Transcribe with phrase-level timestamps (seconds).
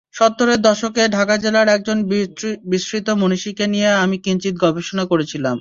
[0.15, 1.97] সত্তরের দশকে ঢাকা জেলার একজন
[2.71, 5.49] বিস্মৃত মনীষীকে নিয়ে আমি কিঞ্চিৎ গবেষণা করেছিলাম।